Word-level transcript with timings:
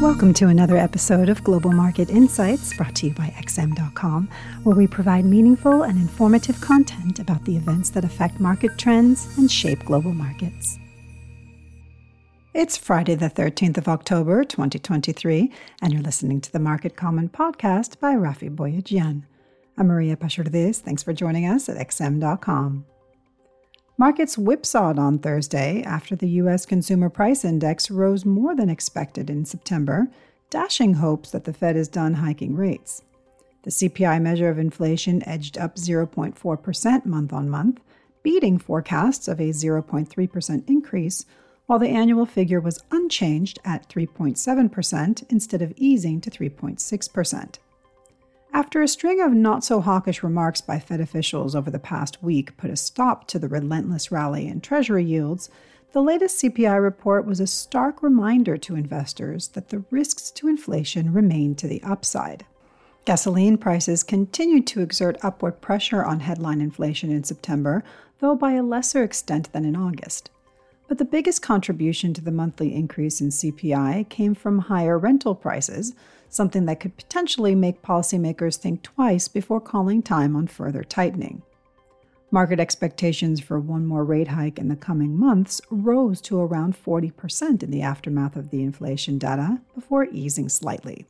Welcome 0.00 0.32
to 0.34 0.46
another 0.48 0.78
episode 0.78 1.28
of 1.28 1.44
Global 1.44 1.72
Market 1.72 2.08
Insights 2.08 2.74
brought 2.74 2.94
to 2.96 3.08
you 3.08 3.12
by 3.12 3.34
XM.com, 3.36 4.30
where 4.62 4.74
we 4.74 4.86
provide 4.86 5.26
meaningful 5.26 5.82
and 5.82 5.98
informative 5.98 6.58
content 6.62 7.18
about 7.18 7.44
the 7.44 7.54
events 7.54 7.90
that 7.90 8.02
affect 8.02 8.40
market 8.40 8.78
trends 8.78 9.36
and 9.36 9.52
shape 9.52 9.84
global 9.84 10.14
markets. 10.14 10.78
It's 12.54 12.78
Friday, 12.78 13.14
the 13.14 13.28
13th 13.28 13.76
of 13.76 13.88
October, 13.88 14.42
2023, 14.42 15.52
and 15.82 15.92
you're 15.92 16.00
listening 16.00 16.40
to 16.40 16.50
the 16.50 16.58
Market 16.58 16.96
Comment 16.96 17.30
podcast 17.30 18.00
by 18.00 18.14
Raffi 18.14 18.48
Boyadjian. 18.48 19.24
I'm 19.76 19.88
Maria 19.88 20.16
Pachurdes. 20.16 20.80
Thanks 20.80 21.02
for 21.02 21.12
joining 21.12 21.44
us 21.44 21.68
at 21.68 21.76
XM.com. 21.76 22.86
Markets 24.00 24.38
whipsawed 24.38 24.98
on 24.98 25.18
Thursday 25.18 25.82
after 25.82 26.16
the 26.16 26.28
U.S. 26.40 26.64
Consumer 26.64 27.10
Price 27.10 27.44
Index 27.44 27.90
rose 27.90 28.24
more 28.24 28.56
than 28.56 28.70
expected 28.70 29.28
in 29.28 29.44
September, 29.44 30.08
dashing 30.48 30.94
hopes 30.94 31.30
that 31.32 31.44
the 31.44 31.52
Fed 31.52 31.76
is 31.76 31.86
done 31.86 32.14
hiking 32.14 32.56
rates. 32.56 33.02
The 33.62 33.70
CPI 33.70 34.22
measure 34.22 34.48
of 34.48 34.58
inflation 34.58 35.22
edged 35.28 35.58
up 35.58 35.76
0.4% 35.76 37.04
month 37.04 37.30
on 37.34 37.50
month, 37.50 37.80
beating 38.22 38.56
forecasts 38.56 39.28
of 39.28 39.38
a 39.38 39.50
0.3% 39.50 40.66
increase, 40.66 41.26
while 41.66 41.78
the 41.78 41.90
annual 41.90 42.24
figure 42.24 42.58
was 42.58 42.82
unchanged 42.90 43.58
at 43.66 43.86
3.7% 43.90 45.24
instead 45.28 45.60
of 45.60 45.74
easing 45.76 46.22
to 46.22 46.30
3.6%. 46.30 47.58
After 48.52 48.82
a 48.82 48.88
string 48.88 49.20
of 49.20 49.32
not 49.32 49.62
so 49.62 49.80
hawkish 49.80 50.22
remarks 50.22 50.60
by 50.60 50.80
Fed 50.80 51.00
officials 51.00 51.54
over 51.54 51.70
the 51.70 51.78
past 51.78 52.22
week 52.22 52.56
put 52.56 52.70
a 52.70 52.76
stop 52.76 53.26
to 53.28 53.38
the 53.38 53.48
relentless 53.48 54.10
rally 54.10 54.48
in 54.48 54.60
Treasury 54.60 55.04
yields, 55.04 55.50
the 55.92 56.02
latest 56.02 56.42
CPI 56.42 56.82
report 56.82 57.26
was 57.26 57.40
a 57.40 57.46
stark 57.46 58.02
reminder 58.02 58.56
to 58.58 58.74
investors 58.74 59.48
that 59.48 59.68
the 59.68 59.84
risks 59.90 60.30
to 60.32 60.48
inflation 60.48 61.12
remain 61.12 61.54
to 61.56 61.68
the 61.68 61.82
upside. 61.82 62.44
Gasoline 63.04 63.56
prices 63.56 64.02
continued 64.02 64.66
to 64.68 64.80
exert 64.80 65.16
upward 65.22 65.60
pressure 65.60 66.04
on 66.04 66.20
headline 66.20 66.60
inflation 66.60 67.10
in 67.10 67.24
September, 67.24 67.82
though 68.18 68.34
by 68.34 68.52
a 68.52 68.62
lesser 68.62 69.02
extent 69.02 69.52
than 69.52 69.64
in 69.64 69.74
August. 69.74 70.30
But 70.86 70.98
the 70.98 71.04
biggest 71.04 71.40
contribution 71.40 72.12
to 72.14 72.20
the 72.20 72.32
monthly 72.32 72.74
increase 72.74 73.20
in 73.20 73.28
CPI 73.28 74.08
came 74.08 74.34
from 74.34 74.58
higher 74.58 74.98
rental 74.98 75.34
prices, 75.34 75.94
something 76.30 76.64
that 76.64 76.80
could 76.80 76.96
potentially 76.96 77.54
make 77.54 77.82
policymakers 77.82 78.56
think 78.56 78.82
twice 78.82 79.28
before 79.28 79.60
calling 79.60 80.02
time 80.02 80.34
on 80.34 80.46
further 80.46 80.82
tightening. 80.82 81.42
Market 82.32 82.60
expectations 82.60 83.40
for 83.40 83.58
one 83.58 83.84
more 83.84 84.04
rate 84.04 84.28
hike 84.28 84.58
in 84.58 84.68
the 84.68 84.76
coming 84.76 85.18
months 85.18 85.60
rose 85.68 86.20
to 86.20 86.40
around 86.40 86.76
40% 86.76 87.62
in 87.64 87.70
the 87.72 87.82
aftermath 87.82 88.36
of 88.36 88.50
the 88.50 88.62
inflation 88.62 89.18
data 89.18 89.60
before 89.74 90.04
easing 90.12 90.48
slightly. 90.48 91.06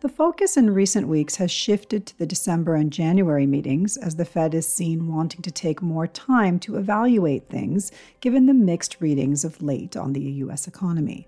The 0.00 0.10
focus 0.10 0.58
in 0.58 0.74
recent 0.74 1.08
weeks 1.08 1.36
has 1.36 1.50
shifted 1.50 2.04
to 2.04 2.18
the 2.18 2.26
December 2.26 2.74
and 2.74 2.92
January 2.92 3.46
meetings 3.46 3.96
as 3.96 4.16
the 4.16 4.26
Fed 4.26 4.52
is 4.52 4.70
seen 4.70 5.08
wanting 5.08 5.40
to 5.40 5.50
take 5.50 5.80
more 5.80 6.06
time 6.06 6.58
to 6.58 6.76
evaluate 6.76 7.48
things 7.48 7.90
given 8.20 8.44
the 8.44 8.52
mixed 8.52 9.00
readings 9.00 9.46
of 9.46 9.62
late 9.62 9.96
on 9.96 10.12
the 10.12 10.20
U.S. 10.20 10.68
economy. 10.68 11.26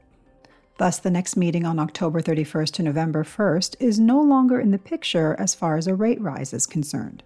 Thus, 0.78 0.98
the 0.98 1.10
next 1.10 1.36
meeting 1.36 1.64
on 1.64 1.78
October 1.78 2.20
31st 2.20 2.72
to 2.72 2.82
November 2.82 3.24
1st 3.24 3.76
is 3.80 3.98
no 3.98 4.20
longer 4.20 4.60
in 4.60 4.72
the 4.72 4.78
picture 4.78 5.34
as 5.38 5.54
far 5.54 5.76
as 5.76 5.86
a 5.86 5.94
rate 5.94 6.20
rise 6.20 6.52
is 6.52 6.66
concerned. 6.66 7.22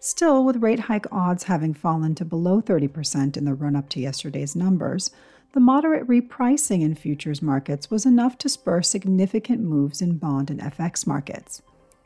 Still, 0.00 0.44
with 0.44 0.62
rate 0.62 0.80
hike 0.80 1.06
odds 1.12 1.44
having 1.44 1.74
fallen 1.74 2.16
to 2.16 2.24
below 2.24 2.60
30% 2.60 3.36
in 3.36 3.44
the 3.44 3.54
run 3.54 3.76
up 3.76 3.88
to 3.90 4.00
yesterday's 4.00 4.56
numbers, 4.56 5.12
the 5.52 5.60
moderate 5.60 6.08
repricing 6.08 6.82
in 6.82 6.96
futures 6.96 7.40
markets 7.40 7.88
was 7.88 8.04
enough 8.04 8.36
to 8.38 8.48
spur 8.48 8.82
significant 8.82 9.60
moves 9.60 10.02
in 10.02 10.16
bond 10.16 10.50
and 10.50 10.60
FX 10.60 11.06
markets. 11.06 11.62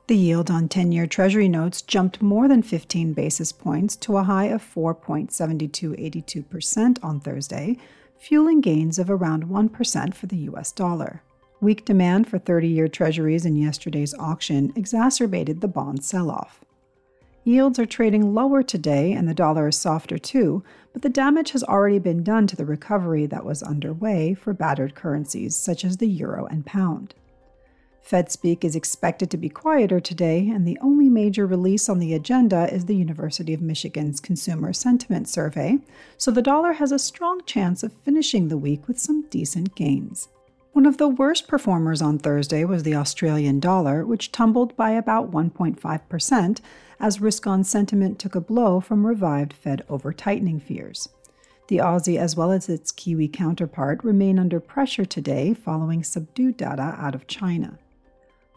The 0.08 0.16
yield 0.16 0.50
on 0.50 0.68
10 0.68 0.92
year 0.92 1.06
Treasury 1.06 1.48
notes 1.48 1.80
jumped 1.80 2.20
more 2.20 2.48
than 2.48 2.60
15 2.62 3.14
basis 3.14 3.50
points 3.50 3.96
to 3.96 4.18
a 4.18 4.24
high 4.24 4.46
of 4.46 4.62
4.7282% 4.62 6.98
on 7.02 7.20
Thursday, 7.20 7.78
fueling 8.18 8.60
gains 8.60 8.98
of 8.98 9.10
around 9.10 9.44
1% 9.44 10.14
for 10.14 10.26
the 10.26 10.36
US 10.36 10.72
dollar. 10.72 11.22
Weak 11.60 11.84
demand 11.84 12.28
for 12.28 12.38
30 12.38 12.68
year 12.68 12.88
treasuries 12.88 13.46
in 13.46 13.56
yesterday's 13.56 14.14
auction 14.14 14.72
exacerbated 14.76 15.60
the 15.60 15.68
bond 15.68 16.04
sell 16.04 16.30
off. 16.30 16.64
Yields 17.44 17.78
are 17.78 17.86
trading 17.86 18.34
lower 18.34 18.62
today 18.62 19.12
and 19.12 19.28
the 19.28 19.34
dollar 19.34 19.68
is 19.68 19.76
softer 19.78 20.18
too, 20.18 20.64
but 20.92 21.02
the 21.02 21.08
damage 21.08 21.52
has 21.52 21.62
already 21.62 21.98
been 21.98 22.24
done 22.24 22.46
to 22.48 22.56
the 22.56 22.64
recovery 22.64 23.24
that 23.26 23.44
was 23.44 23.62
underway 23.62 24.34
for 24.34 24.52
battered 24.52 24.94
currencies 24.94 25.54
such 25.54 25.84
as 25.84 25.98
the 25.98 26.08
euro 26.08 26.46
and 26.46 26.66
pound. 26.66 27.14
Fed 28.06 28.30
speak 28.30 28.64
is 28.64 28.76
expected 28.76 29.32
to 29.32 29.36
be 29.36 29.48
quieter 29.48 29.98
today, 29.98 30.48
and 30.48 30.64
the 30.64 30.78
only 30.80 31.08
major 31.08 31.44
release 31.44 31.88
on 31.88 31.98
the 31.98 32.14
agenda 32.14 32.72
is 32.72 32.84
the 32.84 32.94
University 32.94 33.52
of 33.52 33.60
Michigan's 33.60 34.20
Consumer 34.20 34.72
Sentiment 34.72 35.28
Survey, 35.28 35.80
so 36.16 36.30
the 36.30 36.40
dollar 36.40 36.74
has 36.74 36.92
a 36.92 37.00
strong 37.00 37.42
chance 37.46 37.82
of 37.82 37.92
finishing 38.04 38.46
the 38.46 38.56
week 38.56 38.86
with 38.86 39.00
some 39.00 39.22
decent 39.22 39.74
gains. 39.74 40.28
One 40.70 40.86
of 40.86 40.98
the 40.98 41.08
worst 41.08 41.48
performers 41.48 42.00
on 42.00 42.20
Thursday 42.20 42.64
was 42.64 42.84
the 42.84 42.94
Australian 42.94 43.58
dollar, 43.58 44.06
which 44.06 44.30
tumbled 44.30 44.76
by 44.76 44.92
about 44.92 45.32
1.5% 45.32 46.60
as 47.00 47.20
risk 47.20 47.44
on 47.48 47.64
sentiment 47.64 48.20
took 48.20 48.36
a 48.36 48.40
blow 48.40 48.78
from 48.78 49.04
revived 49.04 49.52
Fed 49.52 49.82
over 49.88 50.12
tightening 50.12 50.60
fears. 50.60 51.08
The 51.66 51.78
Aussie, 51.78 52.20
as 52.20 52.36
well 52.36 52.52
as 52.52 52.68
its 52.68 52.92
Kiwi 52.92 53.26
counterpart, 53.26 54.04
remain 54.04 54.38
under 54.38 54.60
pressure 54.60 55.04
today 55.04 55.54
following 55.54 56.04
subdued 56.04 56.56
data 56.56 56.94
out 56.96 57.16
of 57.16 57.26
China. 57.26 57.80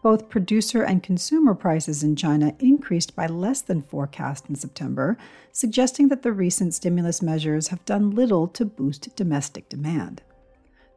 Both 0.02 0.30
producer 0.30 0.82
and 0.82 1.02
consumer 1.02 1.54
prices 1.54 2.02
in 2.02 2.16
China 2.16 2.54
increased 2.58 3.14
by 3.14 3.26
less 3.26 3.60
than 3.60 3.82
forecast 3.82 4.48
in 4.48 4.54
September, 4.54 5.18
suggesting 5.52 6.08
that 6.08 6.22
the 6.22 6.32
recent 6.32 6.72
stimulus 6.72 7.20
measures 7.20 7.68
have 7.68 7.84
done 7.84 8.10
little 8.10 8.48
to 8.48 8.64
boost 8.64 9.14
domestic 9.14 9.68
demand. 9.68 10.22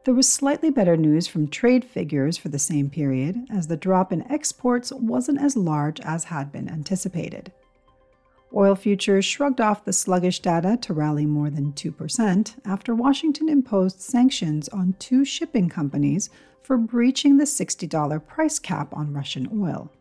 There 0.04 0.14
was 0.14 0.30
slightly 0.30 0.70
better 0.70 0.96
news 0.96 1.26
from 1.26 1.48
trade 1.48 1.84
figures 1.84 2.36
for 2.36 2.48
the 2.48 2.58
same 2.58 2.90
period, 2.90 3.46
as 3.50 3.68
the 3.68 3.76
drop 3.76 4.12
in 4.12 4.30
exports 4.30 4.92
wasn't 4.92 5.40
as 5.40 5.56
large 5.56 6.00
as 6.00 6.24
had 6.24 6.52
been 6.52 6.68
anticipated. 6.68 7.52
Oil 8.54 8.76
futures 8.76 9.24
shrugged 9.24 9.60
off 9.60 9.84
the 9.84 9.92
sluggish 9.92 10.40
data 10.40 10.78
to 10.82 10.94
rally 10.94 11.26
more 11.26 11.50
than 11.50 11.72
2% 11.72 12.54
after 12.64 12.94
Washington 12.94 13.48
imposed 13.48 14.00
sanctions 14.00 14.68
on 14.68 14.94
two 14.98 15.24
shipping 15.24 15.68
companies 15.68 16.30
for 16.64 16.78
breaching 16.78 17.36
the 17.36 17.44
$60 17.44 18.26
price 18.26 18.58
cap 18.58 18.88
on 18.94 19.12
Russian 19.12 19.48
oil. 19.52 19.92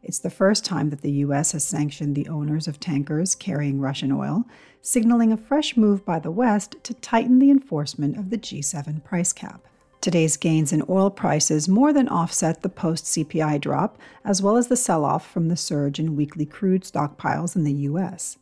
It's 0.00 0.20
the 0.20 0.30
first 0.30 0.64
time 0.64 0.90
that 0.90 1.00
the 1.00 1.10
U.S. 1.10 1.52
has 1.52 1.66
sanctioned 1.66 2.14
the 2.14 2.28
owners 2.28 2.68
of 2.68 2.78
tankers 2.78 3.34
carrying 3.34 3.80
Russian 3.80 4.12
oil, 4.12 4.44
signaling 4.80 5.32
a 5.32 5.36
fresh 5.36 5.76
move 5.76 6.04
by 6.04 6.20
the 6.20 6.30
West 6.30 6.76
to 6.84 6.94
tighten 6.94 7.40
the 7.40 7.50
enforcement 7.50 8.16
of 8.16 8.30
the 8.30 8.38
G7 8.38 9.02
price 9.02 9.32
cap. 9.32 9.66
Today's 10.00 10.36
gains 10.36 10.72
in 10.72 10.84
oil 10.88 11.10
prices 11.10 11.68
more 11.68 11.92
than 11.92 12.08
offset 12.08 12.62
the 12.62 12.68
post 12.68 13.06
CPI 13.06 13.60
drop, 13.60 13.98
as 14.24 14.40
well 14.40 14.56
as 14.56 14.68
the 14.68 14.76
sell 14.76 15.04
off 15.04 15.28
from 15.28 15.48
the 15.48 15.56
surge 15.56 15.98
in 15.98 16.14
weekly 16.14 16.46
crude 16.46 16.82
stockpiles 16.82 17.56
in 17.56 17.64
the 17.64 17.72
U.S. 17.72 18.38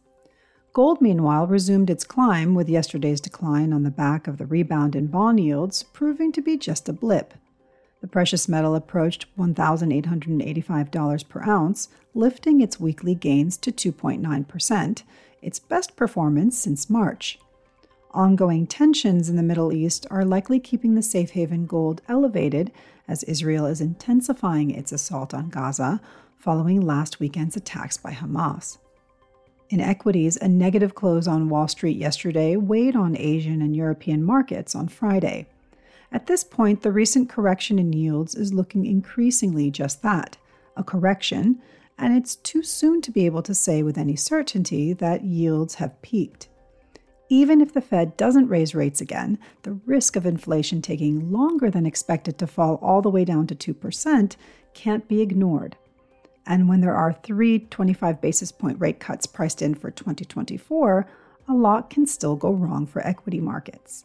Gold, 0.74 1.00
meanwhile, 1.00 1.46
resumed 1.46 1.88
its 1.88 2.04
climb 2.04 2.54
with 2.54 2.68
yesterday's 2.68 3.20
decline 3.20 3.72
on 3.72 3.82
the 3.82 3.90
back 3.90 4.26
of 4.26 4.36
the 4.36 4.46
rebound 4.46 4.94
in 4.94 5.06
bond 5.06 5.40
yields 5.40 5.84
proving 5.84 6.32
to 6.32 6.42
be 6.42 6.58
just 6.58 6.86
a 6.88 6.92
blip. 6.92 7.32
The 8.02 8.08
precious 8.08 8.48
metal 8.48 8.74
approached 8.74 9.26
$1,885 9.38 11.28
per 11.28 11.42
ounce, 11.44 11.88
lifting 12.14 12.60
its 12.60 12.80
weekly 12.80 13.14
gains 13.14 13.56
to 13.58 13.70
2.9%, 13.72 15.02
its 15.40 15.58
best 15.60 15.96
performance 15.96 16.58
since 16.58 16.90
March. 16.90 17.38
Ongoing 18.10 18.66
tensions 18.66 19.30
in 19.30 19.36
the 19.36 19.42
Middle 19.42 19.72
East 19.72 20.04
are 20.10 20.24
likely 20.24 20.58
keeping 20.58 20.96
the 20.96 21.02
safe 21.02 21.30
haven 21.30 21.64
gold 21.64 22.02
elevated 22.08 22.72
as 23.06 23.22
Israel 23.22 23.66
is 23.66 23.80
intensifying 23.80 24.70
its 24.70 24.90
assault 24.92 25.32
on 25.32 25.48
Gaza 25.48 26.00
following 26.36 26.80
last 26.80 27.20
weekend's 27.20 27.56
attacks 27.56 27.96
by 27.96 28.10
Hamas. 28.10 28.78
In 29.70 29.80
equities, 29.80 30.36
a 30.36 30.48
negative 30.48 30.96
close 30.96 31.28
on 31.28 31.48
Wall 31.48 31.68
Street 31.68 31.96
yesterday 31.96 32.56
weighed 32.56 32.96
on 32.96 33.16
Asian 33.16 33.62
and 33.62 33.76
European 33.76 34.24
markets 34.24 34.74
on 34.74 34.88
Friday. 34.88 35.46
At 36.12 36.26
this 36.26 36.44
point, 36.44 36.82
the 36.82 36.92
recent 36.92 37.30
correction 37.30 37.78
in 37.78 37.92
yields 37.94 38.34
is 38.34 38.52
looking 38.52 38.84
increasingly 38.84 39.70
just 39.70 40.02
that 40.02 40.36
a 40.76 40.84
correction, 40.84 41.60
and 41.98 42.16
it's 42.16 42.36
too 42.36 42.62
soon 42.62 43.00
to 43.02 43.10
be 43.10 43.26
able 43.26 43.42
to 43.42 43.54
say 43.54 43.82
with 43.82 43.98
any 43.98 44.16
certainty 44.16 44.92
that 44.94 45.24
yields 45.24 45.74
have 45.76 46.00
peaked. 46.02 46.48
Even 47.28 47.60
if 47.60 47.72
the 47.72 47.80
Fed 47.80 48.16
doesn't 48.16 48.48
raise 48.48 48.74
rates 48.74 49.00
again, 49.00 49.38
the 49.62 49.72
risk 49.86 50.16
of 50.16 50.26
inflation 50.26 50.82
taking 50.82 51.32
longer 51.32 51.70
than 51.70 51.86
expected 51.86 52.38
to 52.38 52.46
fall 52.46 52.76
all 52.82 53.00
the 53.00 53.10
way 53.10 53.24
down 53.24 53.46
to 53.46 53.54
2% 53.54 54.36
can't 54.74 55.08
be 55.08 55.22
ignored. 55.22 55.76
And 56.46 56.68
when 56.68 56.80
there 56.80 56.94
are 56.94 57.12
three 57.12 57.60
25 57.60 58.20
basis 58.20 58.52
point 58.52 58.80
rate 58.80 59.00
cuts 59.00 59.26
priced 59.26 59.62
in 59.62 59.74
for 59.74 59.90
2024, 59.90 61.06
a 61.48 61.54
lot 61.54 61.88
can 61.88 62.06
still 62.06 62.36
go 62.36 62.52
wrong 62.52 62.86
for 62.86 63.06
equity 63.06 63.40
markets. 63.40 64.04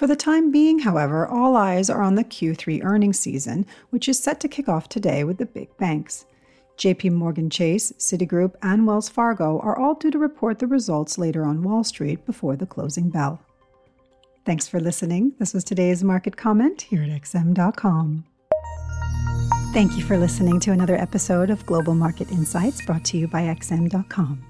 For 0.00 0.06
the 0.06 0.16
time 0.16 0.50
being, 0.50 0.78
however, 0.78 1.26
all 1.28 1.56
eyes 1.56 1.90
are 1.90 2.00
on 2.00 2.14
the 2.14 2.24
Q3 2.24 2.82
earnings 2.82 3.18
season, 3.18 3.66
which 3.90 4.08
is 4.08 4.18
set 4.18 4.40
to 4.40 4.48
kick 4.48 4.66
off 4.66 4.88
today 4.88 5.24
with 5.24 5.36
the 5.36 5.44
big 5.44 5.76
banks. 5.76 6.24
JP 6.78 7.12
Morgan 7.12 7.50
Chase, 7.50 7.92
Citigroup, 7.98 8.54
and 8.62 8.86
Wells 8.86 9.10
Fargo 9.10 9.60
are 9.60 9.78
all 9.78 9.94
due 9.94 10.10
to 10.10 10.18
report 10.18 10.58
the 10.58 10.66
results 10.66 11.18
later 11.18 11.44
on 11.44 11.62
Wall 11.62 11.84
Street 11.84 12.24
before 12.24 12.56
the 12.56 12.64
closing 12.64 13.10
bell. 13.10 13.42
Thanks 14.46 14.66
for 14.66 14.80
listening. 14.80 15.34
This 15.38 15.52
was 15.52 15.64
today's 15.64 16.02
market 16.02 16.34
comment 16.34 16.80
here 16.80 17.02
at 17.02 17.10
XM.com. 17.10 18.24
Thank 19.74 19.98
you 19.98 20.02
for 20.02 20.16
listening 20.16 20.60
to 20.60 20.72
another 20.72 20.96
episode 20.96 21.50
of 21.50 21.66
Global 21.66 21.94
Market 21.94 22.30
Insights 22.30 22.82
brought 22.86 23.04
to 23.04 23.18
you 23.18 23.28
by 23.28 23.42
XM.com. 23.42 24.49